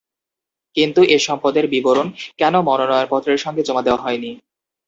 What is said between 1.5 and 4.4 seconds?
বিবরণ কেন মনোনয়নপত্রের সঙ্গে জমা দেওয়া হয়নি?